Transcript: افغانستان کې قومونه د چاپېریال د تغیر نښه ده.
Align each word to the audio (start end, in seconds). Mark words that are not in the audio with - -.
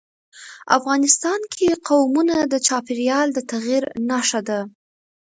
افغانستان 0.77 1.41
کې 1.53 1.69
قومونه 1.89 2.35
د 2.51 2.53
چاپېریال 2.67 3.27
د 3.33 3.39
تغیر 3.51 3.83
نښه 4.09 4.41
ده. 4.47 4.59